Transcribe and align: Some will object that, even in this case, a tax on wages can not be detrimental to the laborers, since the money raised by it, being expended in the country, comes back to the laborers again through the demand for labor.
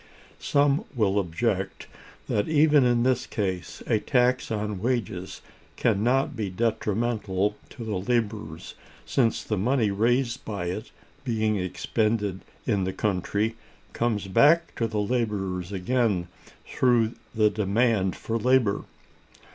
Some 0.39 0.85
will 0.95 1.19
object 1.19 1.85
that, 2.27 2.49
even 2.49 2.83
in 2.85 3.03
this 3.03 3.27
case, 3.27 3.83
a 3.85 3.99
tax 3.99 4.49
on 4.49 4.81
wages 4.81 5.43
can 5.75 6.03
not 6.03 6.35
be 6.35 6.49
detrimental 6.49 7.55
to 7.69 7.85
the 7.85 7.97
laborers, 7.99 8.73
since 9.05 9.43
the 9.43 9.59
money 9.59 9.91
raised 9.91 10.43
by 10.43 10.69
it, 10.71 10.89
being 11.23 11.57
expended 11.57 12.39
in 12.65 12.83
the 12.83 12.93
country, 12.93 13.55
comes 13.93 14.25
back 14.27 14.73
to 14.77 14.87
the 14.87 14.97
laborers 14.97 15.71
again 15.71 16.27
through 16.65 17.13
the 17.35 17.51
demand 17.51 18.15
for 18.15 18.39
labor. 18.39 18.85